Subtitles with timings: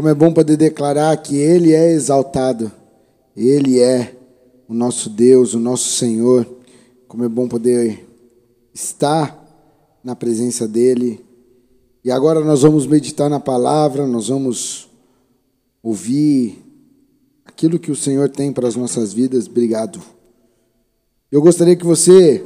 [0.00, 2.72] Como é bom poder declarar que Ele é exaltado,
[3.36, 4.16] Ele é
[4.66, 6.46] o nosso Deus, o nosso Senhor.
[7.06, 8.08] Como é bom poder
[8.72, 9.38] estar
[10.02, 11.22] na presença dEle.
[12.02, 14.88] E agora nós vamos meditar na palavra, nós vamos
[15.82, 16.64] ouvir
[17.44, 19.46] aquilo que o Senhor tem para as nossas vidas.
[19.48, 20.00] Obrigado.
[21.30, 22.42] Eu gostaria que você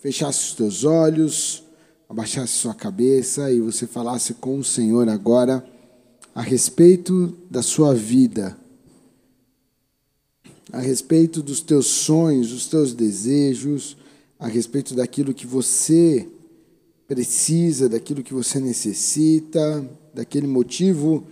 [0.00, 1.62] fechasse os teus olhos,
[2.08, 5.73] abaixasse sua cabeça e você falasse com o Senhor agora
[6.34, 8.58] a respeito da sua vida,
[10.72, 13.96] a respeito dos teus sonhos, dos teus desejos,
[14.38, 16.28] a respeito daquilo que você
[17.06, 21.24] precisa, daquilo que você necessita, daquele motivo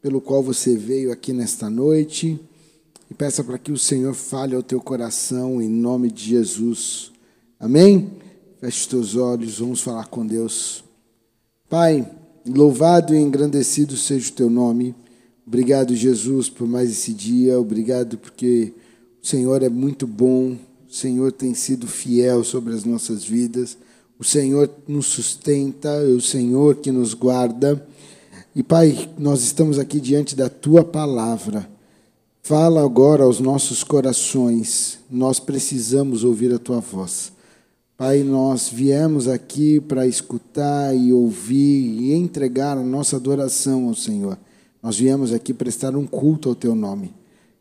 [0.00, 2.40] pelo qual você veio aqui nesta noite.
[3.10, 7.12] E peça para que o Senhor fale ao teu coração em nome de Jesus.
[7.60, 8.12] Amém?
[8.60, 10.84] Feche os teus olhos, vamos falar com Deus.
[11.68, 12.10] Pai,
[12.46, 14.94] louvado e engrandecido seja o teu nome.
[15.46, 17.58] Obrigado, Jesus, por mais esse dia.
[17.58, 18.74] Obrigado porque
[19.22, 20.56] o Senhor é muito bom.
[20.88, 23.76] O Senhor tem sido fiel sobre as nossas vidas.
[24.18, 27.86] O Senhor nos sustenta, é o Senhor que nos guarda.
[28.54, 31.68] E, Pai, nós estamos aqui diante da tua palavra.
[32.42, 34.98] Fala agora aos nossos corações.
[35.10, 37.32] Nós precisamos ouvir a tua voz.
[37.98, 44.38] Pai, nós viemos aqui para escutar e ouvir e entregar a nossa adoração ao Senhor.
[44.80, 47.12] Nós viemos aqui prestar um culto ao Teu nome.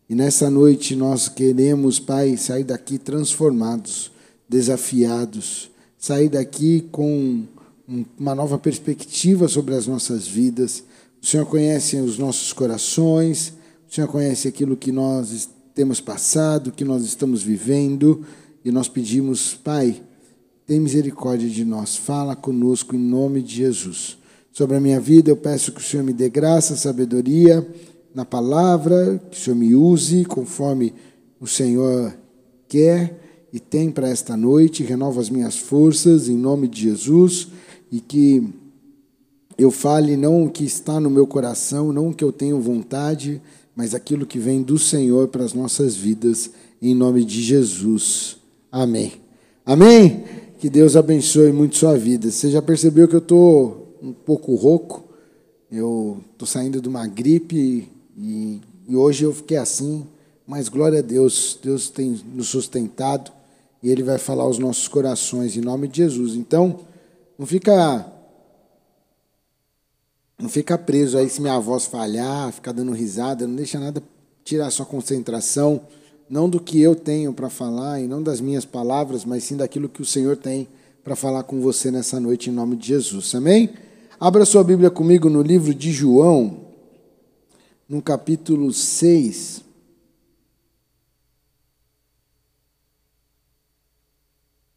[0.08, 4.12] E nessa noite nós queremos, Pai, sair daqui transformados,
[4.48, 7.44] desafiados, sair daqui com
[8.16, 10.84] uma nova perspectiva sobre as nossas vidas.
[11.20, 13.54] O Senhor conhece os nossos corações,
[13.90, 18.24] o Senhor conhece aquilo que nós temos passado, que nós estamos vivendo,
[18.64, 20.00] e nós pedimos, Pai,
[20.68, 24.18] tem misericórdia de nós, fala conosco em nome de Jesus.
[24.52, 27.66] Sobre a minha vida, eu peço que o Senhor me dê graça, sabedoria
[28.14, 30.94] na palavra, que o Senhor me use conforme
[31.40, 32.14] o Senhor
[32.68, 37.48] quer e tem para esta noite, renova as minhas forças em nome de Jesus
[37.90, 38.44] e que
[39.58, 43.42] eu fale não o que está no meu coração, não o que eu tenho vontade,
[43.74, 46.52] mas aquilo que vem do Senhor para as nossas vidas,
[46.82, 48.36] em nome de Jesus.
[48.70, 49.14] Amém.
[49.66, 50.26] Amém?
[50.60, 52.32] Que Deus abençoe muito sua vida.
[52.32, 55.04] Você já percebeu que eu estou um pouco rouco?
[55.72, 57.88] Eu estou saindo de uma gripe
[58.18, 60.08] e, e, hoje eu fiquei assim,
[60.48, 63.32] mas glória a Deus, Deus tem nos sustentado
[63.84, 66.34] e Ele vai falar aos nossos corações em nome de Jesus.
[66.34, 66.80] Então,
[67.38, 68.12] não fica
[70.40, 74.02] não fica preso aí se minha voz falhar, ficar dando risada, não deixa nada
[74.44, 75.82] tirar sua concentração
[76.30, 79.90] não do que eu tenho para falar e não das minhas palavras, mas sim daquilo
[79.90, 80.68] que o Senhor tem
[81.04, 83.34] para falar com você nessa noite, em nome de Jesus.
[83.34, 83.70] Amém?
[84.20, 86.66] Abra sua Bíblia comigo no livro de João,
[87.88, 89.64] no capítulo 6.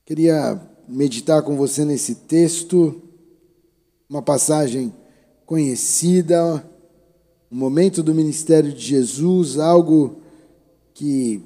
[0.05, 3.01] Queria meditar com você nesse texto,
[4.09, 4.93] uma passagem
[5.47, 6.65] conhecida,
[7.51, 10.20] um momento do ministério de Jesus, algo
[11.01, 11.41] que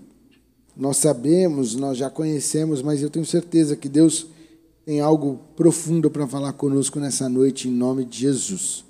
[0.76, 4.26] nós sabemos, nós já conhecemos, mas eu tenho certeza que Deus
[4.84, 8.84] tem algo profundo para falar conosco nessa noite, em nome de Jesus.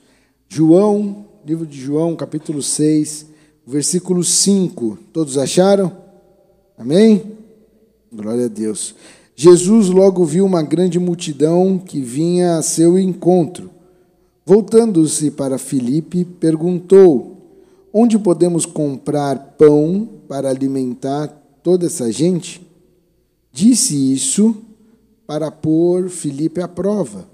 [0.49, 3.27] João, livro de João, capítulo 6,
[3.67, 4.99] versículo 5.
[5.13, 5.95] Todos acharam?
[6.79, 7.37] Amém?
[8.11, 8.95] Glória a Deus.
[9.37, 13.69] Jesus logo viu uma grande multidão que vinha a seu encontro.
[14.47, 17.37] Voltando-se para Filipe, perguntou:
[17.93, 21.29] Onde podemos comprar pão para alimentar
[21.63, 22.61] toda essa gente?
[23.53, 24.57] Disse isso
[25.27, 27.29] para pôr Filipe à prova,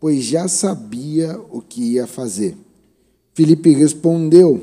[0.00, 2.56] pois já sabia o que ia fazer.
[3.34, 4.62] Filipe respondeu: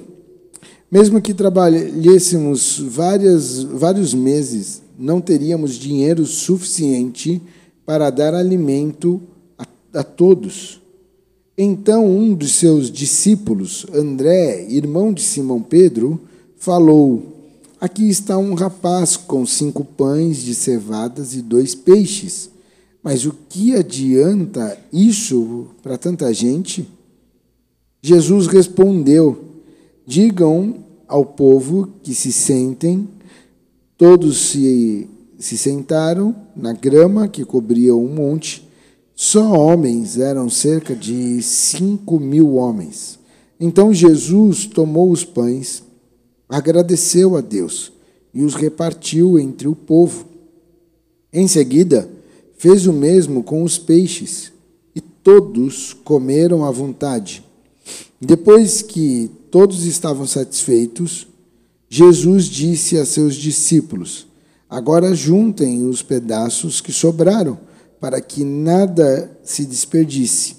[0.92, 7.42] Mesmo que trabalhêssemos vários meses, não teríamos dinheiro suficiente
[7.86, 9.22] para dar alimento
[9.58, 9.66] a,
[10.00, 10.82] a todos.
[11.58, 16.20] Então um dos seus discípulos, André, irmão de Simão Pedro,
[16.58, 17.33] falou:
[17.84, 22.50] Aqui está um rapaz com cinco pães de cevadas e dois peixes.
[23.04, 26.88] Mas o que adianta isso para tanta gente?
[28.02, 29.44] Jesus respondeu:
[30.08, 30.76] Digam
[31.10, 33.06] ao povo que se sentem.
[33.98, 38.66] Todos se, se sentaram na grama que cobria um monte
[39.14, 43.20] só homens eram cerca de cinco mil homens.
[43.60, 45.84] Então Jesus tomou os pães,
[46.54, 47.92] agradeceu a Deus
[48.32, 50.28] e os repartiu entre o povo.
[51.34, 52.08] Em seguida,
[52.56, 54.54] fez o mesmo com os peixes,
[54.96, 57.44] e todos comeram à vontade.
[58.22, 61.26] Depois que todos estavam satisfeitos,
[61.90, 64.28] Jesus disse a seus discípulos:
[64.70, 67.58] Agora juntem os pedaços que sobraram,
[68.00, 70.58] para que nada se desperdice.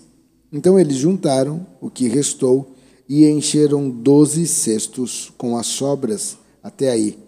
[0.53, 2.74] Então eles juntaram o que restou
[3.09, 7.19] e encheram doze cestos com as sobras até aí.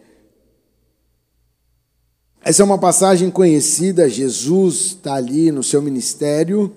[2.43, 6.73] Essa é uma passagem conhecida, Jesus está ali no seu ministério,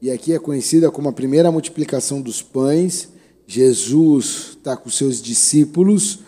[0.00, 3.08] e aqui é conhecida como a primeira multiplicação dos pães.
[3.46, 6.18] Jesus está com seus discípulos,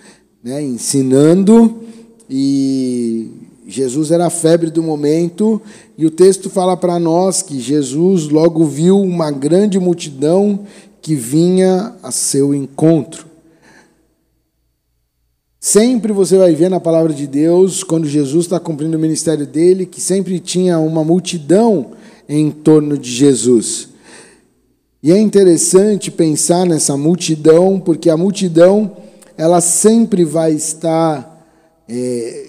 [0.44, 1.82] né, ensinando,
[2.30, 3.32] e
[3.66, 5.60] Jesus era a febre do momento,
[5.98, 10.64] e o texto fala para nós que Jesus logo viu uma grande multidão
[11.04, 13.26] que vinha a seu encontro.
[15.60, 19.84] Sempre você vai ver na palavra de Deus, quando Jesus está cumprindo o ministério dele,
[19.84, 21.90] que sempre tinha uma multidão
[22.26, 23.90] em torno de Jesus.
[25.02, 28.96] E é interessante pensar nessa multidão, porque a multidão
[29.36, 31.46] ela sempre vai estar
[31.86, 32.46] é,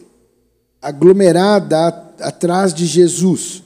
[0.82, 1.88] aglomerada
[2.22, 3.65] atrás de Jesus.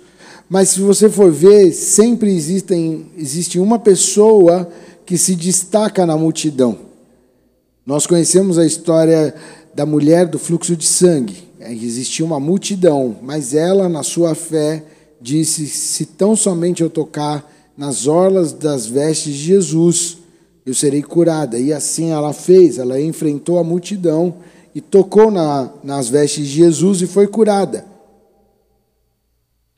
[0.49, 4.67] Mas se você for ver, sempre existem, existe uma pessoa
[5.05, 6.77] que se destaca na multidão.
[7.85, 9.33] Nós conhecemos a história
[9.75, 11.49] da mulher do fluxo de sangue.
[11.59, 14.83] É, existia uma multidão, mas ela, na sua fé,
[15.21, 17.47] disse: Se tão somente eu tocar
[17.77, 20.17] nas orlas das vestes de Jesus,
[20.65, 21.59] eu serei curada.
[21.59, 24.35] E assim ela fez, ela enfrentou a multidão
[24.73, 27.85] e tocou na, nas vestes de Jesus e foi curada.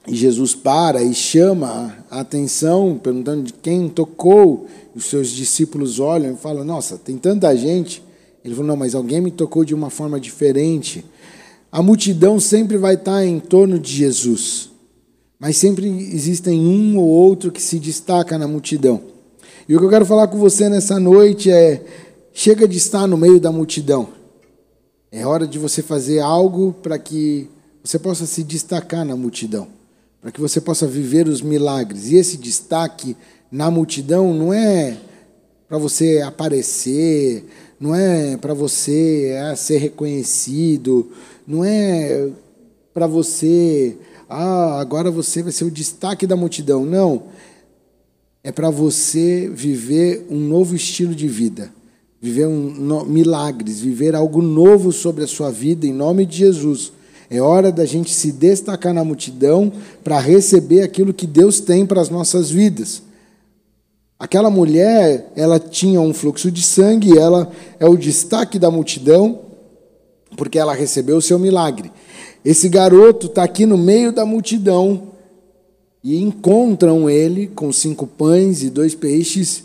[0.07, 4.67] E Jesus para e chama a atenção, perguntando de quem tocou.
[4.95, 8.03] Os seus discípulos olham e falam: Nossa, tem tanta gente.
[8.43, 11.05] Ele falou: Não, mas alguém me tocou de uma forma diferente.
[11.71, 14.71] A multidão sempre vai estar em torno de Jesus,
[15.39, 19.01] mas sempre existem um ou outro que se destaca na multidão.
[19.69, 21.85] E o que eu quero falar com você nessa noite é:
[22.33, 24.09] chega de estar no meio da multidão.
[25.11, 27.47] É hora de você fazer algo para que
[27.83, 29.80] você possa se destacar na multidão
[30.21, 32.11] para que você possa viver os milagres.
[32.11, 33.17] E esse destaque
[33.51, 34.97] na multidão não é
[35.67, 37.45] para você aparecer,
[37.79, 41.11] não é para você é, ser reconhecido,
[41.47, 42.29] não é
[42.93, 43.97] para você,
[44.29, 46.85] ah, agora você vai ser o destaque da multidão.
[46.85, 47.23] Não.
[48.43, 51.71] É para você viver um novo estilo de vida,
[52.19, 56.91] viver um, no, milagres, viver algo novo sobre a sua vida, em nome de Jesus
[57.31, 59.71] é hora da gente se destacar na multidão
[60.03, 63.01] para receber aquilo que Deus tem para as nossas vidas.
[64.19, 67.49] Aquela mulher, ela tinha um fluxo de sangue, ela
[67.79, 69.39] é o destaque da multidão,
[70.35, 71.89] porque ela recebeu o seu milagre.
[72.43, 75.13] Esse garoto está aqui no meio da multidão
[76.03, 79.63] e encontram ele com cinco pães e dois peixes,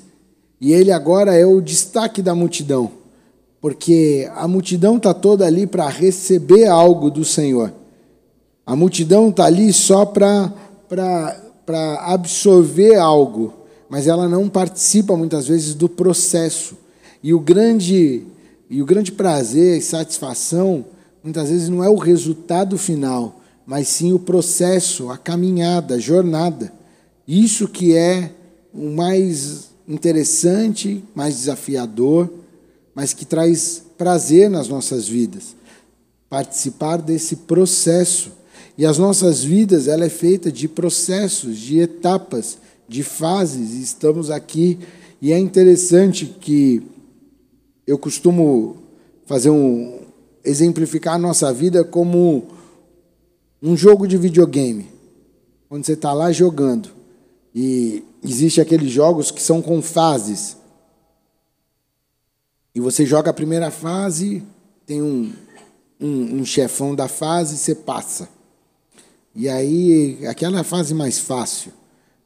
[0.60, 3.05] e ele agora é o destaque da multidão
[3.60, 7.72] porque a multidão está toda ali para receber algo do Senhor.
[8.64, 10.52] A multidão está ali só para
[12.00, 13.54] absorver algo,
[13.88, 16.76] mas ela não participa muitas vezes do processo.
[17.22, 18.24] E o grande,
[18.68, 20.84] e o grande prazer e satisfação,
[21.22, 26.72] muitas vezes, não é o resultado final, mas sim o processo, a caminhada, a jornada.
[27.26, 28.30] Isso que é
[28.72, 32.30] o mais interessante, mais desafiador
[32.96, 35.54] mas que traz prazer nas nossas vidas.
[36.30, 38.32] Participar desse processo.
[38.78, 42.56] E as nossas vidas, ela é feita de processos, de etapas,
[42.88, 43.74] de fases.
[43.74, 44.78] E estamos aqui
[45.20, 46.82] e é interessante que
[47.86, 48.78] eu costumo
[49.26, 50.00] fazer um
[50.42, 52.44] exemplificar a nossa vida como
[53.62, 54.86] um jogo de videogame.
[55.68, 56.88] Quando você está lá jogando.
[57.54, 60.56] E existe aqueles jogos que são com fases.
[62.76, 64.42] E você joga a primeira fase,
[64.84, 65.32] tem um,
[65.98, 68.28] um, um chefão da fase, você passa.
[69.34, 71.72] E aí, aquela é fase mais fácil.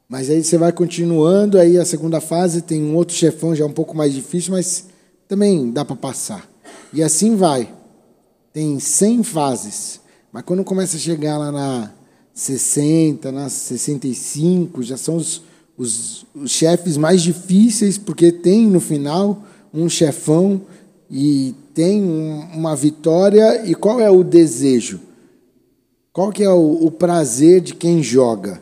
[0.09, 3.73] Mas aí você vai continuando, aí a segunda fase tem um outro chefão já um
[3.73, 4.87] pouco mais difícil, mas
[5.28, 6.50] também dá para passar.
[6.92, 7.73] E assim vai.
[8.52, 10.00] Tem 100 fases.
[10.33, 11.92] Mas quando começa a chegar lá na
[12.35, 15.45] 60, na 65, já são os,
[15.78, 20.60] os, os chefes mais difíceis, porque tem no final um chefão
[21.10, 23.64] e tem uma vitória.
[23.66, 25.00] E qual é o desejo?
[26.12, 28.60] Qual que é o, o prazer de quem joga?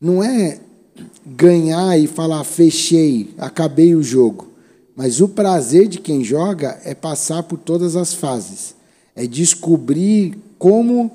[0.00, 0.60] Não é
[1.24, 4.48] ganhar e falar fechei, acabei o jogo.
[4.94, 8.74] Mas o prazer de quem joga é passar por todas as fases.
[9.14, 11.10] É descobrir como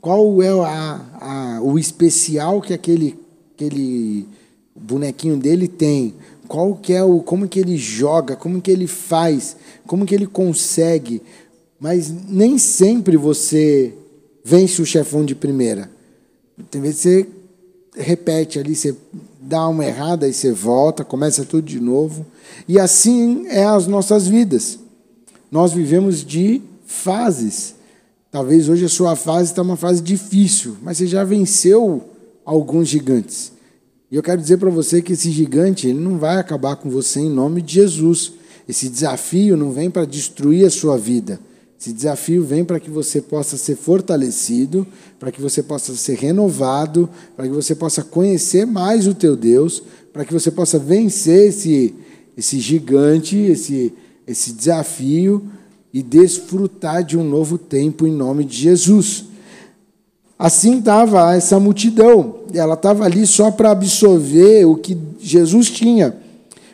[0.00, 3.18] qual é a, a, o especial que aquele,
[3.54, 4.26] aquele
[4.74, 6.14] bonequinho dele tem,
[6.48, 9.54] qual que é o, como que ele joga, como que ele faz,
[9.86, 11.22] como que ele consegue.
[11.78, 13.94] Mas nem sempre você
[14.42, 15.90] vence o chefão de primeira.
[16.70, 17.28] Tem vezes você
[17.94, 18.96] repete ali, você
[19.40, 22.24] dá uma errada e você volta, começa tudo de novo.
[22.66, 24.78] E assim é as nossas vidas.
[25.50, 27.74] Nós vivemos de fases.
[28.30, 32.02] Talvez hoje a sua fase está uma fase difícil, mas você já venceu
[32.44, 33.52] alguns gigantes.
[34.10, 37.20] E eu quero dizer para você que esse gigante ele não vai acabar com você
[37.20, 38.32] em nome de Jesus.
[38.66, 41.38] Esse desafio não vem para destruir a sua vida.
[41.78, 44.86] Esse desafio vem para que você possa ser fortalecido,
[45.18, 49.82] para que você possa ser renovado, para que você possa conhecer mais o teu Deus,
[50.12, 51.94] para que você possa vencer esse,
[52.36, 53.92] esse gigante, esse,
[54.26, 55.46] esse desafio
[55.92, 59.26] e desfrutar de um novo tempo em nome de Jesus.
[60.38, 66.16] Assim estava essa multidão, ela estava ali só para absorver o que Jesus tinha,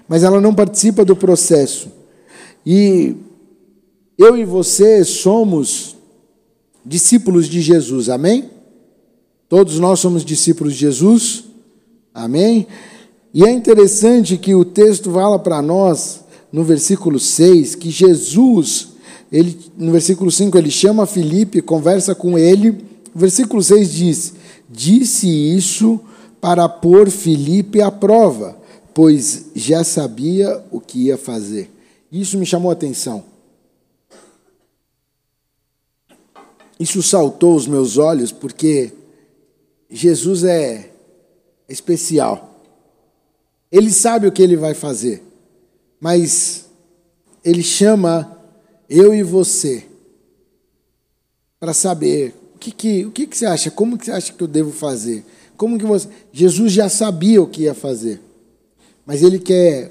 [0.07, 1.89] mas ela não participa do processo.
[2.67, 3.17] E
[4.19, 5.97] eu e você somos
[6.85, 8.51] discípulos de Jesus, amém?
[9.49, 11.45] Todos nós somos discípulos de Jesus,
[12.13, 12.67] amém?
[13.33, 16.21] E é interessante que o texto fala para nós,
[16.53, 18.89] no versículo 6, que Jesus,
[19.33, 22.93] ele, no versículo 5, ele chama Felipe, conversa com ele.
[23.15, 24.35] O versículo 6 diz:
[24.69, 26.01] Disse isso
[26.41, 28.59] para pôr Felipe à prova,
[28.93, 31.71] pois já sabia o que ia fazer.
[32.11, 33.25] Isso me chamou a atenção.
[36.79, 38.93] Isso saltou os meus olhos porque
[39.89, 40.91] Jesus é
[41.69, 42.61] especial.
[43.71, 45.23] Ele sabe o que ele vai fazer,
[46.01, 46.67] mas
[47.45, 48.39] ele chama
[48.89, 49.87] eu e você
[51.59, 54.49] para saber que, que, o que, que você acha, como que você acha que eu
[54.49, 55.25] devo fazer,
[55.57, 56.09] como que você.
[56.33, 58.21] Jesus já sabia o que ia fazer,
[59.05, 59.91] mas ele quer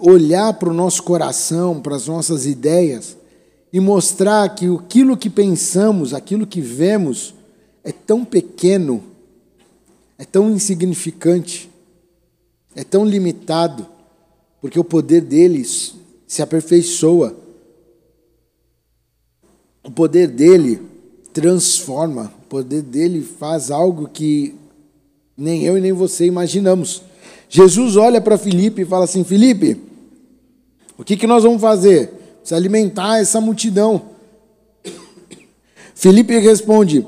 [0.00, 3.16] olhar para o nosso coração, para as nossas ideias
[3.72, 7.34] e mostrar que aquilo que pensamos, aquilo que vemos,
[7.82, 9.02] é tão pequeno,
[10.18, 11.70] é tão insignificante,
[12.74, 13.86] é tão limitado,
[14.60, 15.94] porque o poder deles
[16.26, 17.34] se aperfeiçoa.
[19.82, 20.95] O poder dele
[21.40, 24.54] transforma, o poder dele faz algo que
[25.36, 27.02] nem eu e nem você imaginamos.
[27.48, 29.80] Jesus olha para Filipe e fala assim: Filipe,
[30.96, 32.16] o que, que nós vamos fazer?
[32.46, 34.02] se alimentar essa multidão.
[35.96, 37.04] Felipe responde: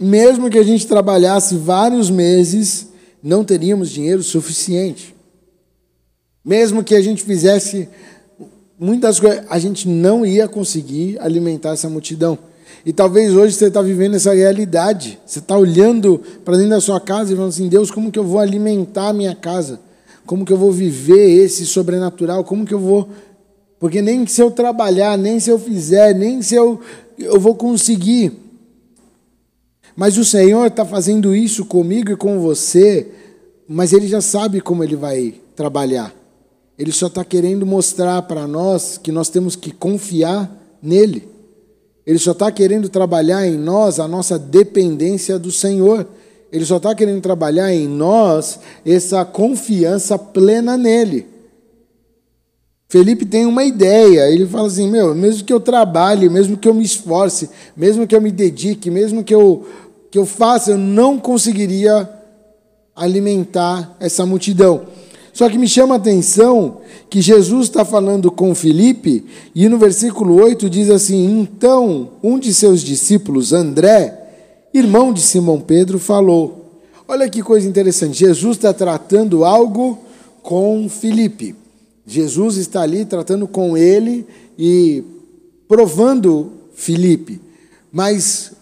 [0.00, 2.88] mesmo que a gente trabalhasse vários meses,
[3.22, 5.14] não teríamos dinheiro suficiente.
[6.42, 7.90] Mesmo que a gente fizesse
[8.78, 12.38] muitas coisas, a gente não ia conseguir alimentar essa multidão.
[12.84, 15.18] E talvez hoje você está vivendo essa realidade.
[15.26, 18.24] Você está olhando para dentro da sua casa e falando assim: Deus, como que eu
[18.24, 19.80] vou alimentar a minha casa?
[20.26, 22.44] Como que eu vou viver esse sobrenatural?
[22.44, 23.08] Como que eu vou
[23.80, 26.78] porque nem se eu trabalhar, nem se eu fizer, nem se eu,
[27.18, 28.30] eu vou conseguir.
[29.96, 33.10] Mas o Senhor está fazendo isso comigo e com você,
[33.66, 36.14] mas Ele já sabe como Ele vai trabalhar.
[36.78, 41.26] Ele só está querendo mostrar para nós que nós temos que confiar nele.
[42.10, 46.08] Ele só está querendo trabalhar em nós a nossa dependência do Senhor.
[46.50, 51.28] Ele só está querendo trabalhar em nós essa confiança plena nele.
[52.88, 56.74] Felipe tem uma ideia, ele fala assim: meu, mesmo que eu trabalhe, mesmo que eu
[56.74, 59.68] me esforce, mesmo que eu me dedique, mesmo que eu,
[60.10, 62.10] que eu faça, eu não conseguiria
[62.96, 64.84] alimentar essa multidão.
[65.40, 70.34] Só que me chama a atenção que Jesus está falando com Felipe, e no versículo
[70.34, 76.82] 8 diz assim: Então um de seus discípulos, André, irmão de Simão Pedro, falou.
[77.08, 79.98] Olha que coisa interessante, Jesus está tratando algo
[80.42, 81.56] com Felipe.
[82.06, 84.26] Jesus está ali tratando com ele
[84.58, 85.02] e
[85.66, 87.40] provando Felipe.
[87.90, 88.52] Mas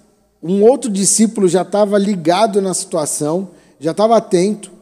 [0.40, 3.48] um outro discípulo já estava ligado na situação,
[3.80, 4.77] já estava atento,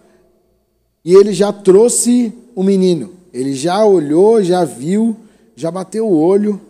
[1.07, 3.13] e ele já trouxe o menino.
[3.33, 5.17] Ele já olhou, já viu,
[5.55, 6.61] já bateu o olho,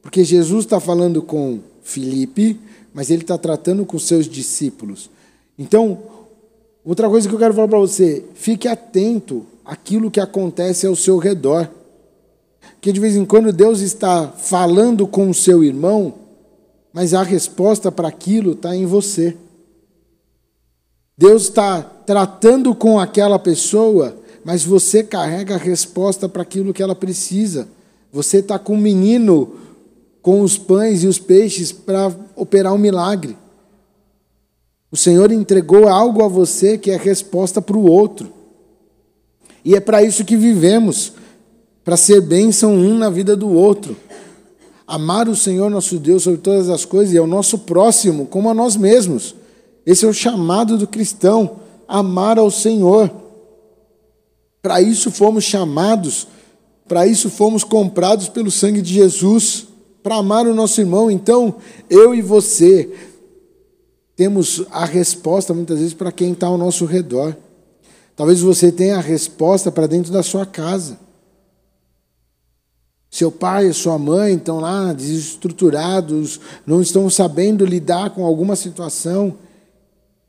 [0.00, 2.60] porque Jesus está falando com Felipe,
[2.94, 5.10] mas ele está tratando com seus discípulos.
[5.58, 5.98] Então,
[6.84, 11.18] outra coisa que eu quero falar para você, fique atento aquilo que acontece ao seu
[11.18, 11.68] redor.
[12.80, 16.14] Que de vez em quando Deus está falando com o seu irmão,
[16.92, 19.36] mas a resposta para aquilo está em você.
[21.16, 26.94] Deus está tratando com aquela pessoa, mas você carrega a resposta para aquilo que ela
[26.94, 27.68] precisa.
[28.12, 29.54] Você está com o um menino
[30.24, 33.36] com os pães e os peixes para operar um milagre.
[34.90, 38.32] O Senhor entregou algo a você que é resposta para o outro.
[39.62, 41.12] E é para isso que vivemos,
[41.84, 43.96] para ser bênção um na vida do outro.
[44.86, 48.54] Amar o Senhor nosso Deus sobre todas as coisas e ao nosso próximo como a
[48.54, 49.34] nós mesmos.
[49.86, 53.10] Esse é o chamado do cristão, amar ao Senhor.
[54.62, 56.26] Para isso fomos chamados,
[56.88, 59.66] para isso fomos comprados pelo sangue de Jesus,
[60.02, 61.10] para amar o nosso irmão.
[61.10, 61.56] Então,
[61.90, 62.90] eu e você
[64.16, 67.36] temos a resposta muitas vezes para quem está ao nosso redor.
[68.16, 70.98] Talvez você tenha a resposta para dentro da sua casa.
[73.10, 79.36] Seu pai e sua mãe estão lá desestruturados, não estão sabendo lidar com alguma situação.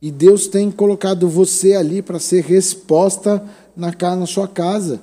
[0.06, 3.44] E Deus tem colocado você ali para ser resposta
[3.76, 5.02] na, na sua casa.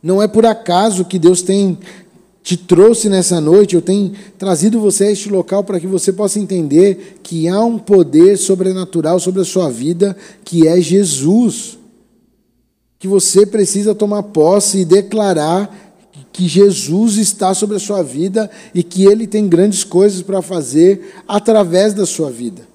[0.00, 1.76] Não é por acaso que Deus tem
[2.44, 6.38] te trouxe nessa noite, eu tenho trazido você a este local para que você possa
[6.38, 11.76] entender que há um poder sobrenatural sobre a sua vida, que é Jesus.
[13.00, 16.00] Que você precisa tomar posse e declarar
[16.32, 21.16] que Jesus está sobre a sua vida e que ele tem grandes coisas para fazer
[21.26, 22.73] através da sua vida.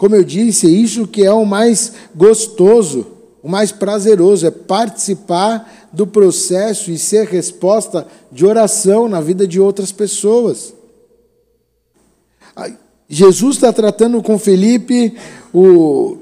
[0.00, 3.06] Como eu disse, isso que é o mais gostoso,
[3.42, 9.60] o mais prazeroso, é participar do processo e ser resposta de oração na vida de
[9.60, 10.72] outras pessoas.
[13.10, 15.14] Jesus está tratando com Felipe,
[15.52, 16.16] o,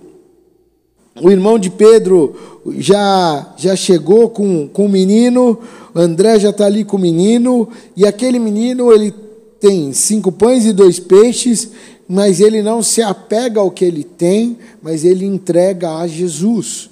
[1.23, 2.35] o irmão de Pedro
[2.78, 5.56] já, já chegou com, com o menino,
[5.94, 9.14] André já está ali com o menino, e aquele menino ele
[9.61, 11.70] tem cinco pães e dois peixes,
[12.08, 16.88] mas ele não se apega ao que ele tem, mas ele entrega a Jesus.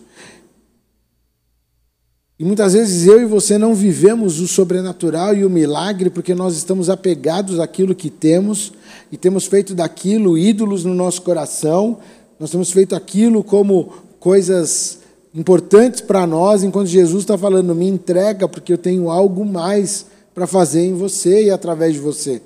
[2.38, 6.54] E muitas vezes eu e você não vivemos o sobrenatural e o milagre porque nós
[6.54, 8.74] estamos apegados àquilo que temos
[9.10, 11.98] e temos feito daquilo ídolos no nosso coração,
[12.38, 14.98] nós temos feito aquilo como coisas
[15.34, 20.46] importantes para nós, enquanto Jesus está falando, me entrega porque eu tenho algo mais para
[20.46, 22.42] fazer em você e através de você.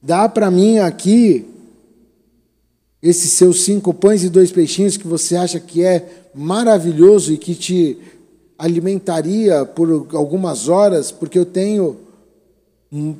[0.00, 1.46] Dá para mim aqui
[3.02, 7.54] esses seus cinco pães e dois peixinhos que você acha que é maravilhoso e que
[7.54, 7.98] te
[8.58, 11.98] alimentaria por algumas horas, porque eu tenho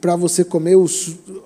[0.00, 0.76] para você comer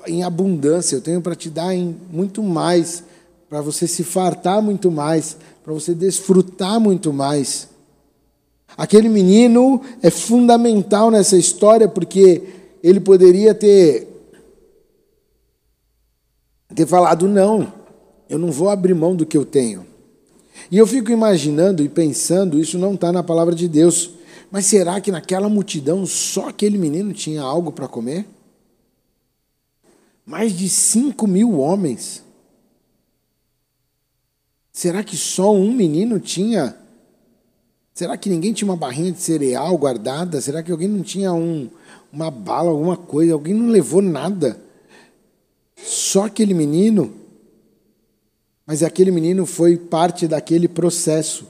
[0.07, 3.03] em abundância, eu tenho para te dar em muito mais,
[3.49, 7.69] para você se fartar muito mais, para você desfrutar muito mais.
[8.77, 12.43] Aquele menino é fundamental nessa história porque
[12.83, 14.07] ele poderia ter
[16.73, 17.73] ter falado não,
[18.31, 19.85] eu não vou abrir mão do que eu tenho.
[20.71, 24.11] E eu fico imaginando e pensando, isso não está na palavra de Deus,
[24.53, 28.25] mas será que naquela multidão só aquele menino tinha algo para comer?
[30.25, 32.23] Mais de cinco mil homens.
[34.73, 36.77] Será que só um menino tinha?
[37.93, 40.41] Será que ninguém tinha uma barrinha de cereal guardada?
[40.41, 41.69] Será que alguém não tinha um,
[42.13, 43.33] uma bala, alguma coisa?
[43.33, 44.61] Alguém não levou nada?
[45.77, 47.20] Só aquele menino
[48.71, 51.45] mas aquele menino foi parte daquele processo.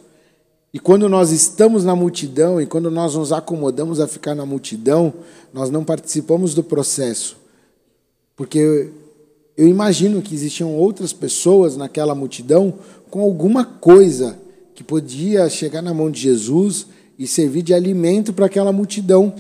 [0.73, 5.13] E quando nós estamos na multidão e quando nós nos acomodamos a ficar na multidão,
[5.53, 7.37] nós não participamos do processo.
[8.35, 8.89] Porque
[9.55, 12.73] eu imagino que existiam outras pessoas naquela multidão
[13.11, 14.39] com alguma coisa
[14.75, 16.87] que podia chegar na mão de Jesus
[17.19, 19.35] e servir de alimento para aquela multidão.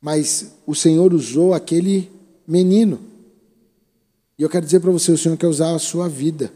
[0.00, 2.10] Mas o Senhor usou aquele
[2.44, 3.14] menino.
[4.38, 6.52] E eu quero dizer para você: o Senhor quer usar a sua vida,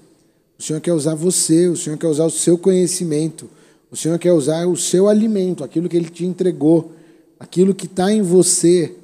[0.59, 3.49] o Senhor quer usar você, o Senhor quer usar o seu conhecimento,
[3.91, 6.93] o Senhor quer usar o seu alimento, aquilo que Ele te entregou,
[7.39, 8.95] aquilo que está em você.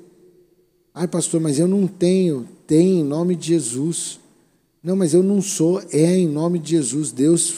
[0.94, 2.46] Ai, pastor, mas eu não tenho.
[2.66, 4.18] Tem em nome de Jesus.
[4.82, 5.82] Não, mas eu não sou.
[5.92, 7.12] É em nome de Jesus.
[7.12, 7.54] Deus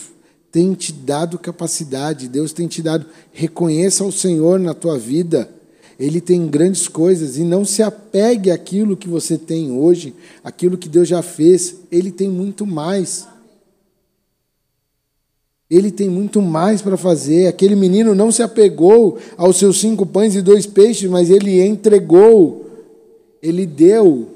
[0.50, 3.07] tem te dado capacidade, Deus tem te dado.
[3.33, 5.48] Reconheça o Senhor na tua vida.
[5.98, 10.88] Ele tem grandes coisas e não se apegue àquilo que você tem hoje, aquilo que
[10.88, 11.74] Deus já fez.
[11.90, 13.26] Ele tem muito mais.
[15.68, 17.48] Ele tem muito mais para fazer.
[17.48, 22.64] Aquele menino não se apegou aos seus cinco pães e dois peixes, mas ele entregou,
[23.42, 24.28] ele deu,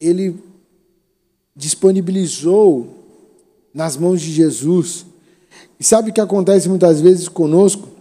[0.00, 0.36] ele
[1.54, 2.88] disponibilizou
[3.74, 5.04] nas mãos de Jesus.
[5.78, 7.93] E sabe o que acontece muitas vezes conosco?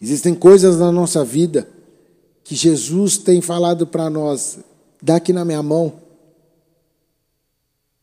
[0.00, 1.68] Existem coisas na nossa vida
[2.44, 4.58] que Jesus tem falado para nós:
[5.02, 6.00] dá aqui na minha mão,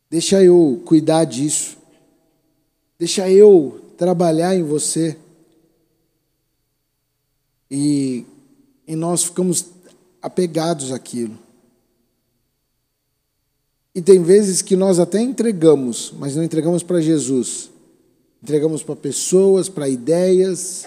[0.09, 1.77] deixa eu cuidar disso,
[2.99, 5.17] deixa eu trabalhar em você.
[7.71, 8.25] E,
[8.87, 9.65] e nós ficamos
[10.21, 11.37] apegados àquilo.
[13.95, 17.69] E tem vezes que nós até entregamos, mas não entregamos para Jesus.
[18.43, 20.85] Entregamos para pessoas, para ideias.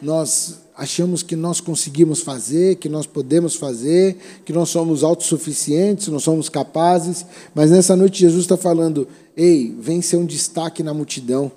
[0.00, 6.22] Nós achamos que nós conseguimos fazer, que nós podemos fazer, que nós somos autossuficientes, nós
[6.22, 7.24] somos capazes.
[7.54, 11.50] Mas nessa noite Jesus está falando: ei, vem ser um destaque na multidão.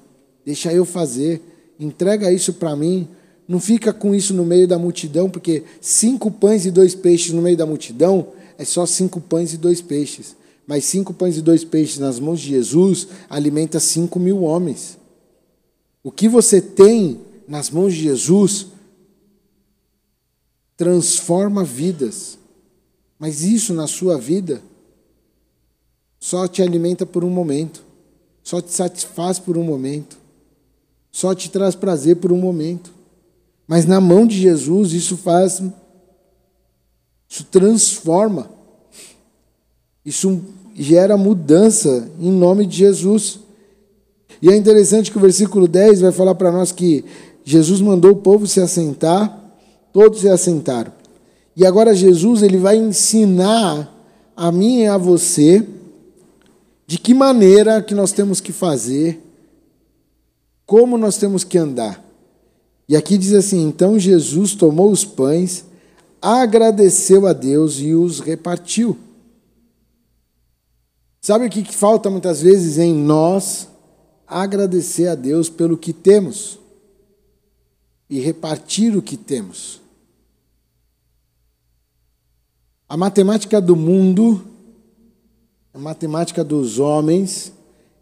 [0.46, 1.42] Deixa eu fazer.
[1.80, 3.08] Entrega isso para mim.
[3.48, 7.42] Não fica com isso no meio da multidão, porque cinco pães e dois peixes no
[7.42, 10.38] meio da multidão é só cinco pães e dois peixes
[10.70, 15.00] mas cinco pães e dois peixes nas mãos de Jesus alimenta cinco mil homens.
[16.04, 18.68] O que você tem nas mãos de Jesus
[20.78, 22.38] transforma vidas.
[23.18, 24.62] Mas isso na sua vida
[26.20, 27.84] só te alimenta por um momento,
[28.44, 30.18] só te satisfaz por um momento,
[31.12, 32.94] só te traz prazer por um momento.
[33.68, 35.62] Mas na mão de Jesus isso faz,
[37.28, 38.50] isso transforma,
[40.06, 40.40] isso
[40.76, 43.40] gera mudança em nome de Jesus.
[44.42, 47.04] E é interessante que o versículo 10 vai falar para nós que
[47.44, 49.40] Jesus mandou o povo se assentar,
[49.92, 50.92] todos se assentaram.
[51.56, 53.94] E agora Jesus ele vai ensinar
[54.36, 55.68] a mim e a você
[56.88, 59.22] de que maneira que nós temos que fazer,
[60.66, 62.04] como nós temos que andar.
[62.88, 65.66] E aqui diz assim: então Jesus tomou os pães,
[66.22, 68.98] agradeceu a Deus e os repartiu.
[71.22, 73.68] Sabe o que falta muitas vezes em nós?
[74.26, 76.60] Agradecer a Deus pelo que temos
[78.10, 79.80] e repartir o que temos.
[82.88, 84.44] A matemática do mundo,
[85.74, 87.54] a matemática dos homens,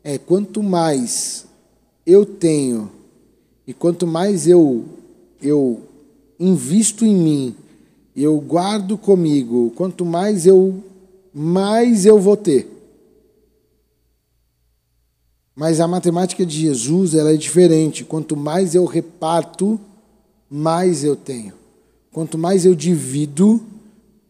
[0.04, 1.46] é quanto mais
[2.06, 2.90] eu tenho
[3.68, 4.86] e quanto mais eu,
[5.42, 5.82] eu
[6.40, 7.56] invisto em mim,
[8.16, 10.84] eu guardo comigo, quanto mais eu
[11.34, 12.68] mais eu vou ter.
[15.56, 18.04] Mas a matemática de Jesus ela é diferente.
[18.04, 19.80] Quanto mais eu reparto,
[20.50, 21.54] mais eu tenho.
[22.12, 23.62] Quanto mais eu divido,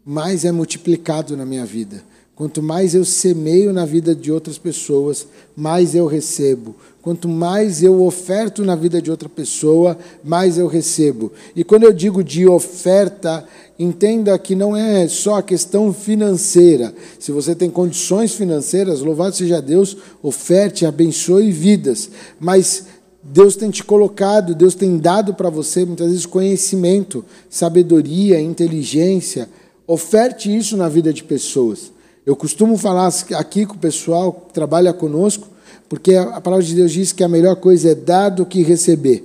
[0.06, 2.04] mais é multiplicado na minha vida.
[2.38, 5.26] Quanto mais eu semeio na vida de outras pessoas,
[5.56, 6.76] mais eu recebo.
[7.02, 11.32] Quanto mais eu oferto na vida de outra pessoa, mais eu recebo.
[11.56, 13.44] E quando eu digo de oferta,
[13.80, 16.94] entenda que não é só a questão financeira.
[17.18, 22.10] Se você tem condições financeiras, louvado seja Deus, oferte, abençoe vidas.
[22.40, 22.86] Mas
[23.30, 29.50] Deus tem te colocado, Deus tem dado para você muitas vezes conhecimento, sabedoria, inteligência.
[29.86, 31.92] Oferte isso na vida de pessoas.
[32.26, 35.48] Eu costumo falar aqui com o pessoal que trabalha conosco,
[35.90, 39.24] porque a palavra de Deus diz que a melhor coisa é dar do que receber.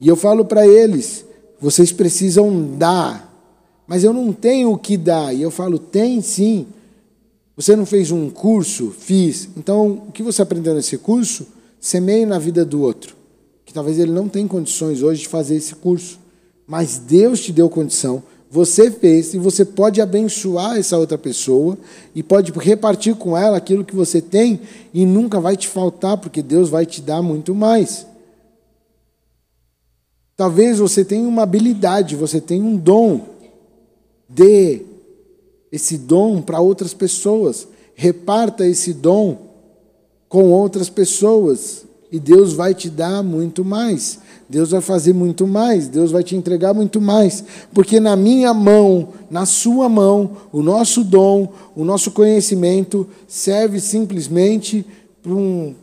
[0.00, 1.24] E eu falo para eles:
[1.60, 3.32] vocês precisam dar
[3.92, 5.34] mas eu não tenho o que dar.
[5.34, 6.66] E eu falo, tem sim.
[7.56, 8.90] Você não fez um curso?
[8.90, 9.50] Fiz.
[9.56, 11.46] Então, o que você aprendeu nesse curso?
[11.82, 13.16] Semeie na vida do outro.
[13.66, 16.18] Que talvez ele não tenha condições hoje de fazer esse curso.
[16.66, 21.76] Mas Deus te deu condição, você fez, e você pode abençoar essa outra pessoa
[22.14, 24.60] e pode repartir com ela aquilo que você tem
[24.94, 28.06] e nunca vai te faltar, porque Deus vai te dar muito mais.
[30.36, 33.32] Talvez você tenha uma habilidade, você tenha um dom,
[34.34, 34.80] Dê
[35.70, 37.68] esse dom para outras pessoas.
[37.94, 39.51] Reparta esse dom
[40.32, 41.84] com outras pessoas.
[42.10, 44.18] E Deus vai te dar muito mais.
[44.48, 45.88] Deus vai fazer muito mais.
[45.88, 47.44] Deus vai te entregar muito mais.
[47.74, 54.86] Porque na minha mão, na sua mão, o nosso dom, o nosso conhecimento serve simplesmente
[55.22, 55.74] para um,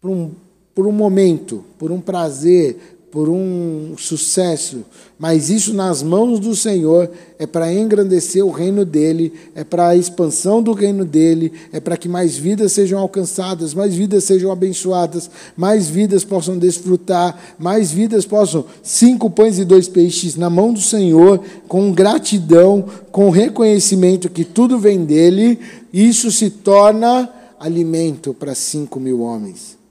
[0.00, 0.30] para um,
[0.74, 4.84] por um momento, por um prazer, por um sucesso,
[5.16, 9.96] mas isso nas mãos do Senhor é para engrandecer o reino dele, é para a
[9.96, 15.30] expansão do reino dele, é para que mais vidas sejam alcançadas, mais vidas sejam abençoadas,
[15.56, 20.80] mais vidas possam desfrutar, mais vidas possam cinco pães e dois peixes na mão do
[20.80, 25.60] Senhor, com gratidão, com reconhecimento que tudo vem dele,
[25.92, 29.83] isso se torna alimento para cinco mil homens.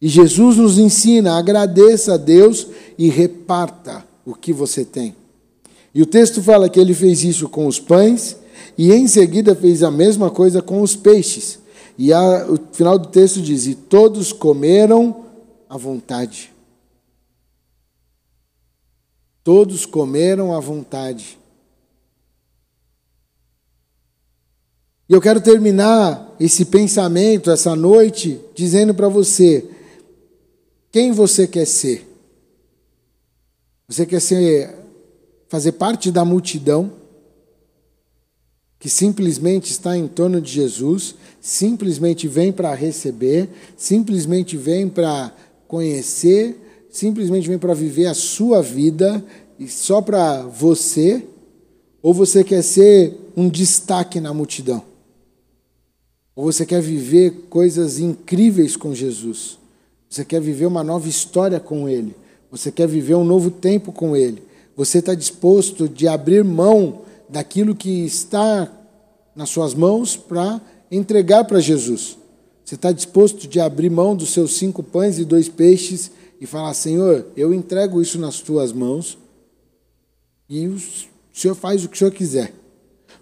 [0.00, 2.66] E Jesus nos ensina: agradeça a Deus
[2.98, 5.14] e reparta o que você tem.
[5.94, 8.36] E o texto fala que ele fez isso com os pães
[8.76, 11.58] e em seguida fez a mesma coisa com os peixes.
[11.98, 15.24] E a, o final do texto diz: E todos comeram
[15.68, 16.52] à vontade.
[19.42, 21.38] Todos comeram à vontade.
[25.08, 29.64] E eu quero terminar esse pensamento essa noite dizendo para você:
[30.96, 32.08] quem você quer ser?
[33.86, 34.74] Você quer ser
[35.46, 36.90] fazer parte da multidão?
[38.78, 45.34] que simplesmente está em torno de Jesus, simplesmente vem para receber, simplesmente vem para
[45.68, 46.56] conhecer,
[46.90, 49.22] simplesmente vem para viver a sua vida
[49.58, 51.26] e só para você?
[52.02, 54.82] Ou você quer ser um destaque na multidão?
[56.34, 59.58] Ou você quer viver coisas incríveis com Jesus?
[60.16, 62.16] Você quer viver uma nova história com Ele?
[62.50, 64.42] Você quer viver um novo tempo com Ele?
[64.74, 68.66] Você está disposto de abrir mão daquilo que está
[69.34, 70.58] nas suas mãos para
[70.90, 72.16] entregar para Jesus?
[72.64, 76.72] Você está disposto de abrir mão dos seus cinco pães e dois peixes e falar:
[76.72, 79.18] Senhor, eu entrego isso nas tuas mãos
[80.48, 80.78] e o
[81.30, 82.54] senhor faz o que o senhor quiser.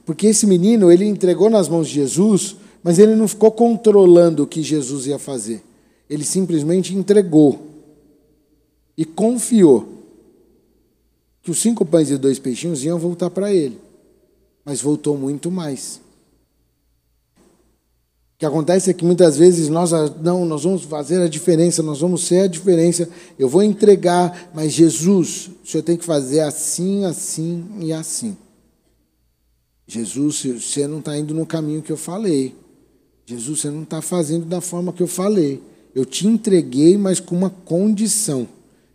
[0.06, 2.54] Porque esse menino, ele entregou nas mãos de Jesus,
[2.84, 5.60] mas ele não ficou controlando o que Jesus ia fazer.
[6.08, 7.66] Ele simplesmente entregou
[8.96, 9.94] e confiou
[11.42, 13.78] que os cinco pães e dois peixinhos iam voltar para ele.
[14.64, 16.00] Mas voltou muito mais.
[17.36, 19.90] O que acontece é que muitas vezes nós
[20.20, 23.08] não, nós vamos fazer a diferença, nós vamos ser a diferença.
[23.38, 28.36] Eu vou entregar, mas Jesus, o senhor tem que fazer assim, assim e assim.
[29.86, 32.54] Jesus, você não está indo no caminho que eu falei.
[33.26, 35.62] Jesus, você não está fazendo da forma que eu falei.
[35.94, 38.48] Eu te entreguei, mas com uma condição.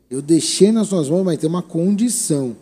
[0.10, 2.56] Eu deixei nas suas mãos, mas tem uma condição.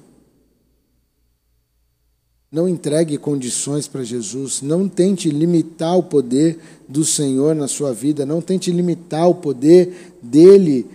[2.52, 4.62] Não entregue condições para Jesus.
[4.62, 8.26] Não tente limitar o poder do Senhor na sua vida.
[8.26, 10.86] Não tente limitar o poder dele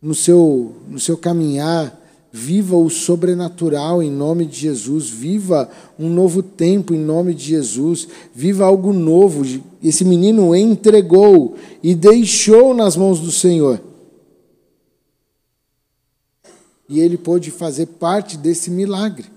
[0.00, 2.05] no seu, no seu caminhar.
[2.38, 5.08] Viva o sobrenatural em nome de Jesus.
[5.08, 8.06] Viva um novo tempo em nome de Jesus.
[8.34, 9.42] Viva algo novo.
[9.82, 13.80] Esse menino entregou e deixou nas mãos do Senhor.
[16.86, 19.28] E ele pôde fazer parte desse milagre.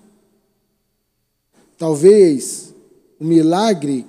[1.78, 2.76] Talvez
[3.18, 4.06] o milagre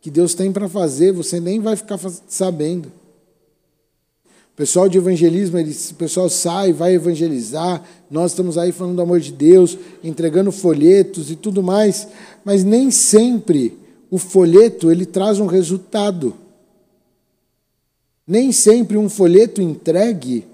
[0.00, 1.98] que Deus tem para fazer, você nem vai ficar
[2.28, 2.92] sabendo.
[4.54, 9.18] O pessoal de evangelismo, o pessoal sai, vai evangelizar, nós estamos aí falando do amor
[9.18, 12.06] de Deus, entregando folhetos e tudo mais,
[12.44, 13.76] mas nem sempre
[14.08, 16.36] o folheto ele traz um resultado.
[18.24, 20.46] Nem sempre um folheto entregue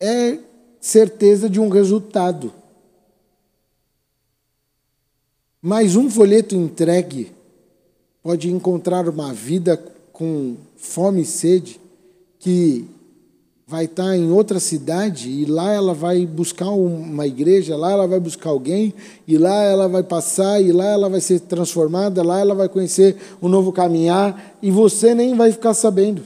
[0.00, 0.36] é
[0.80, 2.52] certeza de um resultado.
[5.62, 7.30] Mas um folheto entregue
[8.24, 9.76] pode encontrar uma vida
[10.12, 11.80] com fome e sede
[12.40, 12.88] que
[13.70, 18.18] vai estar em outra cidade e lá ela vai buscar uma igreja, lá ela vai
[18.18, 18.92] buscar alguém
[19.28, 23.16] e lá ela vai passar e lá ela vai ser transformada, lá ela vai conhecer
[23.40, 26.22] um novo caminhar e você nem vai ficar sabendo.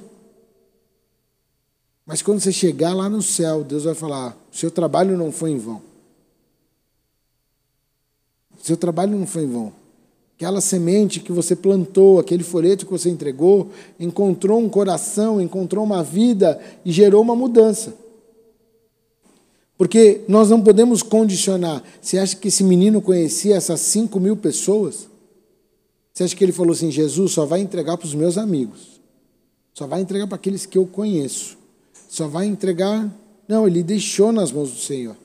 [2.07, 5.59] Mas quando você chegar lá no céu, Deus vai falar: seu trabalho não foi em
[5.59, 5.83] vão.
[8.63, 9.84] Seu trabalho não foi em vão.
[10.37, 13.71] Aquela semente que você plantou, aquele folheto que você entregou,
[14.01, 17.95] encontrou um coração, encontrou uma vida e gerou uma mudança.
[19.79, 21.83] Porque nós não podemos condicionar.
[22.01, 25.09] Você acha que esse menino conhecia essas cinco mil pessoas?
[26.13, 29.01] Você acha que ele falou assim: Jesus só vai entregar para os meus amigos,
[29.73, 31.57] só vai entregar para aqueles que eu conheço,
[32.09, 33.13] só vai entregar.
[33.47, 35.17] Não, ele deixou nas mãos do Senhor.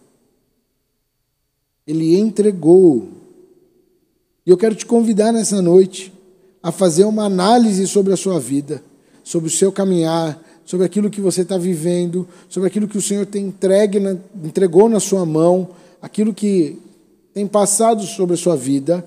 [1.88, 3.19] Ele entregou
[4.50, 6.12] e eu quero te convidar nessa noite
[6.64, 8.84] a fazer uma análise sobre a sua vida,
[9.24, 13.28] sobre o seu caminhar, sobre aquilo que você está vivendo, sobre aquilo que o Senhor
[13.28, 14.00] tem entregue
[14.44, 15.70] entregou na sua mão,
[16.02, 16.82] aquilo que
[17.32, 19.06] tem passado sobre a sua vida.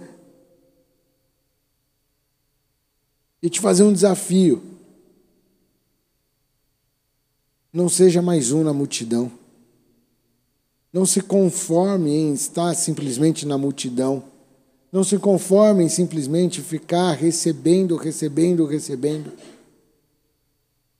[3.42, 4.62] E te fazer um desafio.
[7.72, 9.28] Não seja mais um na multidão.
[10.92, 14.30] Não se conforme em estar simplesmente na multidão.
[14.92, 19.32] Não se conformem simplesmente ficar recebendo, recebendo, recebendo.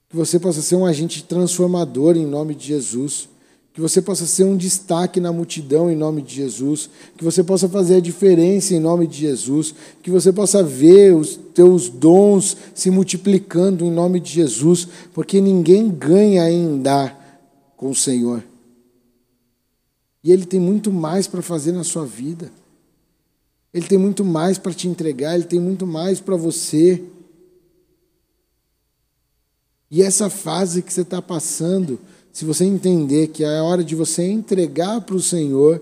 [0.09, 3.29] Que você possa ser um agente transformador em nome de Jesus.
[3.71, 6.89] Que você possa ser um destaque na multidão em nome de Jesus.
[7.15, 9.75] Que você possa fazer a diferença em nome de Jesus.
[10.01, 14.87] Que você possa ver os teus dons se multiplicando em nome de Jesus.
[15.13, 17.45] Porque ninguém ganha em dar
[17.77, 18.43] com o Senhor.
[20.23, 22.51] E Ele tem muito mais para fazer na sua vida.
[23.73, 27.03] Ele tem muito mais para te entregar, ele tem muito mais para você.
[29.89, 31.99] E essa fase que você está passando,
[32.31, 35.81] se você entender que é hora de você entregar para o Senhor,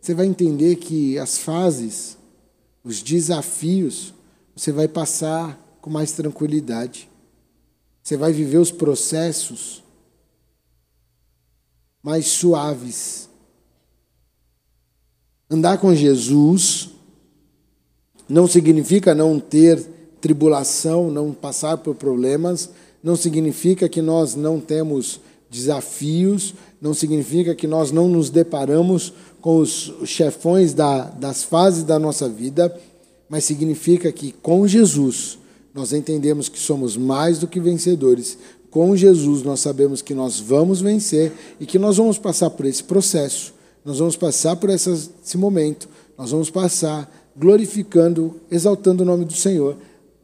[0.00, 2.16] você vai entender que as fases,
[2.82, 4.12] os desafios,
[4.54, 7.08] você vai passar com mais tranquilidade.
[8.02, 9.82] Você vai viver os processos
[12.02, 13.28] mais suaves.
[15.50, 16.93] Andar com Jesus
[18.28, 19.84] não significa não ter
[20.20, 22.70] tribulação, não passar por problemas,
[23.02, 29.58] não significa que nós não temos desafios, não significa que nós não nos deparamos com
[29.58, 32.74] os chefões da, das fases da nossa vida,
[33.28, 35.38] mas significa que com Jesus
[35.74, 38.38] nós entendemos que somos mais do que vencedores.
[38.70, 42.82] Com Jesus nós sabemos que nós vamos vencer e que nós vamos passar por esse
[42.82, 43.52] processo,
[43.84, 49.76] nós vamos passar por esse momento, nós vamos passar glorificando, exaltando o nome do Senhor,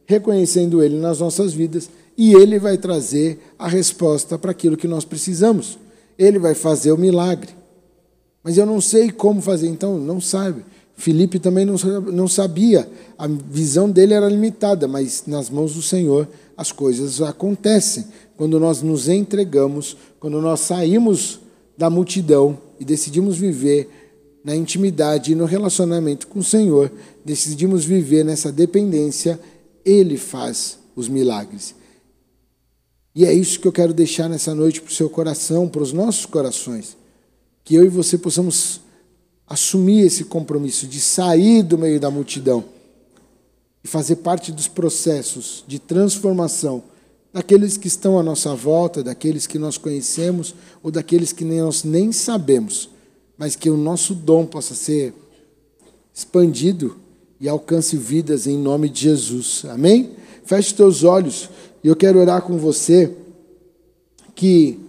[0.05, 5.05] reconhecendo Ele nas nossas vidas e Ele vai trazer a resposta para aquilo que nós
[5.05, 5.77] precisamos.
[6.17, 7.49] Ele vai fazer o milagre.
[8.43, 10.63] Mas eu não sei como fazer, então não sabe.
[10.95, 16.71] Felipe também não sabia, a visão dele era limitada, mas nas mãos do Senhor as
[16.71, 18.05] coisas acontecem.
[18.37, 21.39] Quando nós nos entregamos, quando nós saímos
[21.75, 24.00] da multidão e decidimos viver
[24.43, 26.91] na intimidade e no relacionamento com o Senhor,
[27.23, 29.39] decidimos viver nessa dependência,
[29.85, 31.75] Ele faz os milagres.
[33.13, 35.91] E é isso que eu quero deixar nessa noite para o seu coração, para os
[35.91, 36.97] nossos corações.
[37.63, 38.81] Que eu e você possamos
[39.45, 42.63] assumir esse compromisso de sair do meio da multidão
[43.83, 46.83] e fazer parte dos processos de transformação
[47.33, 52.11] daqueles que estão à nossa volta, daqueles que nós conhecemos ou daqueles que nós nem
[52.11, 52.89] sabemos
[53.41, 55.15] mas que o nosso dom possa ser
[56.13, 56.95] expandido
[57.39, 59.65] e alcance vidas em nome de Jesus.
[59.65, 60.15] Amém?
[60.45, 61.49] Feche teus olhos
[61.83, 63.11] e eu quero orar com você
[64.35, 64.79] que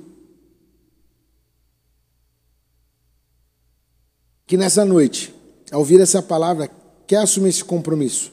[4.47, 5.35] que nessa noite,
[5.71, 6.71] ao ouvir essa palavra,
[7.07, 8.33] quer assumir esse compromisso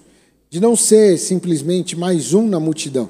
[0.50, 3.10] de não ser simplesmente mais um na multidão,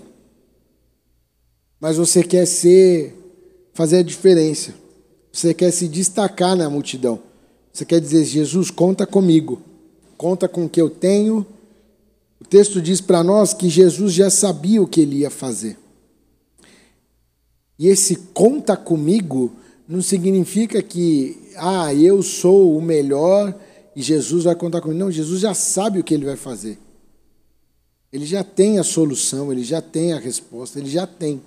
[1.80, 3.16] mas você quer ser
[3.74, 4.76] fazer a diferença
[5.32, 7.20] você quer se destacar na multidão.
[7.72, 9.62] Você quer dizer, Jesus, conta comigo.
[10.18, 11.46] Conta com o que eu tenho.
[12.42, 15.78] O texto diz para nós que Jesus já sabia o que ele ia fazer.
[17.78, 19.54] E esse conta comigo
[19.88, 23.58] não significa que, ah, eu sou o melhor
[23.96, 25.00] e Jesus vai contar comigo.
[25.00, 26.78] Não, Jesus já sabe o que ele vai fazer.
[28.12, 31.42] Ele já tem a solução, ele já tem a resposta, ele já tem.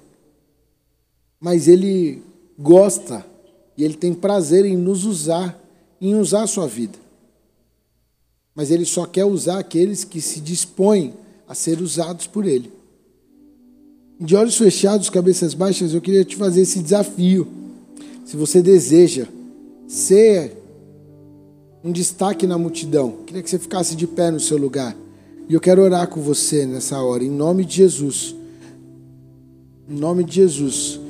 [1.41, 2.23] Mas ele
[2.59, 3.27] gosta
[3.77, 5.59] e Ele tem prazer em nos usar,
[6.01, 6.99] em usar a sua vida.
[8.55, 11.15] Mas Ele só quer usar aqueles que se dispõem
[11.49, 12.71] a ser usados por Ele.
[14.21, 17.49] De olhos fechados, cabeças baixas, eu queria te fazer esse desafio.
[18.25, 19.27] Se você deseja
[19.89, 20.57] ser
[21.83, 24.97] um destaque na multidão, queria que você ficasse de pé no seu lugar.
[25.49, 28.35] E eu quero orar com você nessa hora, em nome de Jesus.
[29.89, 31.01] Em nome de Jesus.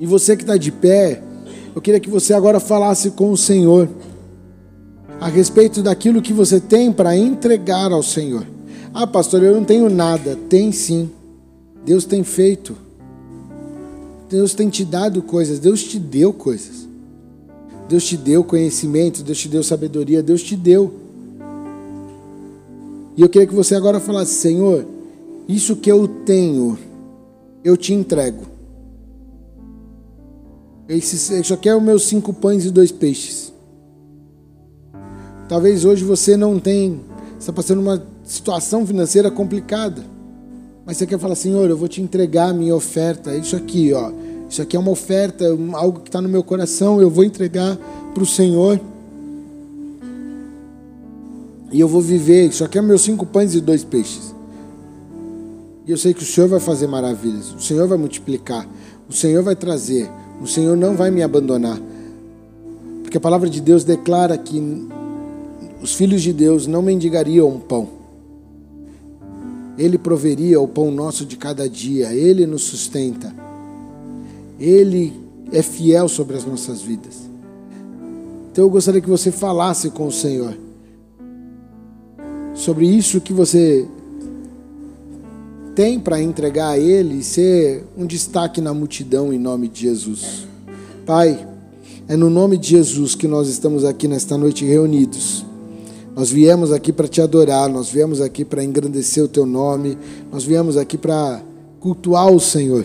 [0.00, 1.22] E você que está de pé,
[1.74, 3.86] eu queria que você agora falasse com o Senhor
[5.20, 8.46] a respeito daquilo que você tem para entregar ao Senhor.
[8.94, 10.38] Ah, pastor, eu não tenho nada.
[10.48, 11.10] Tem sim.
[11.84, 12.74] Deus tem feito.
[14.30, 15.58] Deus tem te dado coisas.
[15.58, 16.88] Deus te deu coisas.
[17.86, 19.22] Deus te deu conhecimento.
[19.22, 20.22] Deus te deu sabedoria.
[20.22, 20.94] Deus te deu.
[23.16, 24.86] E eu queria que você agora falasse: Senhor,
[25.46, 26.78] isso que eu tenho,
[27.62, 28.49] eu te entrego.
[30.96, 33.52] Isso aqui é os meus cinco pães e dois peixes.
[35.48, 36.98] Talvez hoje você não tenha,
[37.38, 40.02] está passando uma situação financeira complicada.
[40.84, 43.36] Mas você quer falar, Senhor, eu vou te entregar a minha oferta.
[43.36, 44.10] Isso aqui, ó.
[44.48, 47.00] Isso aqui é uma oferta, algo que está no meu coração.
[47.00, 47.76] Eu vou entregar
[48.12, 48.80] para o Senhor.
[51.70, 52.48] E eu vou viver.
[52.48, 54.34] Isso aqui é meus cinco pães e dois peixes.
[55.86, 57.52] E eu sei que o Senhor vai fazer maravilhas.
[57.52, 58.68] O Senhor vai multiplicar.
[59.08, 60.10] O Senhor vai trazer.
[60.40, 61.78] O Senhor não vai me abandonar.
[63.02, 64.88] Porque a palavra de Deus declara que
[65.82, 67.88] os filhos de Deus não mendigariam um pão.
[69.76, 73.34] Ele proveria o pão nosso de cada dia, ele nos sustenta.
[74.58, 75.12] Ele
[75.52, 77.28] é fiel sobre as nossas vidas.
[78.52, 80.56] Então eu gostaria que você falasse com o Senhor
[82.54, 83.88] sobre isso que você
[85.80, 90.46] tem para entregar a Ele e ser um destaque na multidão em nome de Jesus.
[91.06, 91.48] Pai,
[92.06, 95.42] é no nome de Jesus que nós estamos aqui nesta noite reunidos.
[96.14, 99.96] Nós viemos aqui para te adorar, nós viemos aqui para engrandecer o teu nome,
[100.30, 101.40] nós viemos aqui para
[101.80, 102.84] cultuar o Senhor.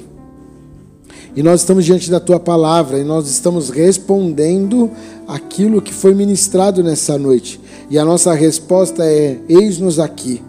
[1.36, 4.89] E nós estamos diante da tua palavra e nós estamos respondendo
[5.28, 7.60] aquilo que foi ministrado nessa noite.
[7.89, 10.41] E a nossa resposta é: eis-nos aqui.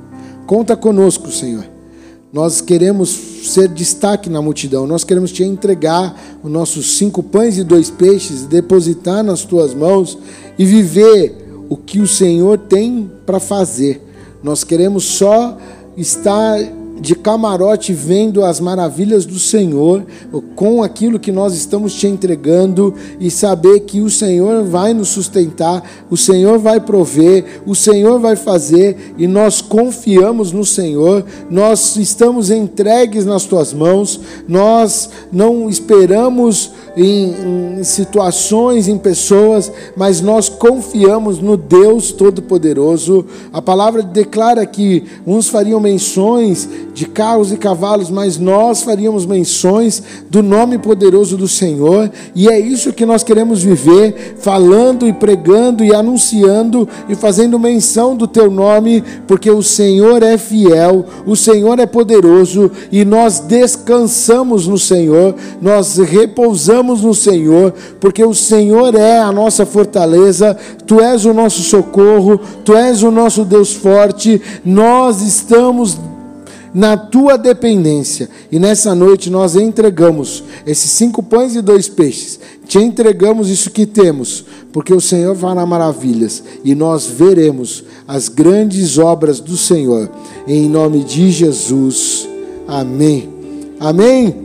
[0.46, 1.74] Conta conosco, Senhor.
[2.36, 3.08] Nós queremos
[3.44, 8.44] ser destaque na multidão, nós queremos te entregar os nossos cinco pães e dois peixes,
[8.44, 10.18] depositar nas tuas mãos
[10.58, 11.34] e viver
[11.70, 14.02] o que o Senhor tem para fazer.
[14.42, 15.56] Nós queremos só
[15.96, 16.58] estar
[17.00, 20.04] de camarote vendo as maravilhas do Senhor,
[20.54, 25.82] com aquilo que nós estamos te entregando e saber que o Senhor vai nos sustentar,
[26.10, 32.50] o Senhor vai prover, o Senhor vai fazer e nós confiamos no Senhor, nós estamos
[32.50, 41.38] entregues nas tuas mãos, nós não esperamos em, em situações, em pessoas, mas nós confiamos
[41.38, 43.26] no Deus Todo-Poderoso.
[43.52, 50.02] A palavra declara que uns fariam menções de carros e cavalos, mas nós faríamos menções
[50.30, 55.84] do nome poderoso do Senhor, e é isso que nós queremos viver, falando e pregando
[55.84, 61.78] e anunciando e fazendo menção do teu nome, porque o Senhor é fiel, o Senhor
[61.78, 69.18] é poderoso e nós descansamos no Senhor, nós repousamos no Senhor, porque o Senhor é
[69.18, 70.56] a nossa fortaleza,
[70.86, 75.98] tu és o nosso socorro, tu és o nosso Deus forte, nós estamos
[76.76, 78.28] na tua dependência.
[78.52, 82.38] E nessa noite nós entregamos esses cinco pães e dois peixes.
[82.66, 88.98] Te entregamos isso que temos, porque o Senhor fará maravilhas e nós veremos as grandes
[88.98, 90.10] obras do Senhor.
[90.46, 92.28] Em nome de Jesus.
[92.68, 93.30] Amém.
[93.80, 94.36] Amém.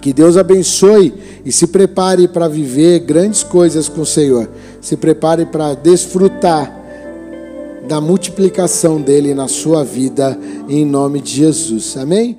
[0.00, 1.14] Que Deus abençoe
[1.48, 4.46] e se prepare para viver grandes coisas com o Senhor.
[4.82, 6.70] Se prepare para desfrutar
[7.88, 10.38] da multiplicação dele na sua vida,
[10.68, 11.96] em nome de Jesus.
[11.96, 12.36] Amém?